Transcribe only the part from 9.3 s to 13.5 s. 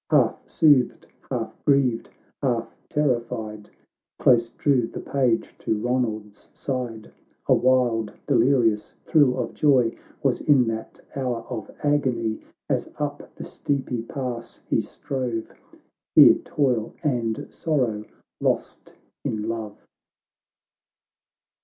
of joy Was in that hour of agony, Asup the